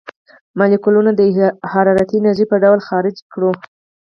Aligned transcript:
مالیکولونه 0.59 1.11
د 1.15 1.21
حرارتي 1.71 2.15
انرژۍ 2.19 2.45
په 2.49 2.57
ډول 2.63 2.79
خارج 2.87 3.15
کړو. 3.31 3.51